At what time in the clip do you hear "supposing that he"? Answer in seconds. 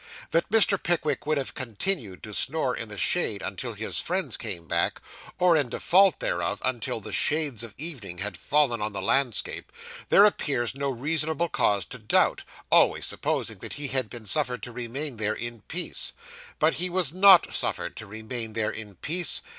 13.05-13.89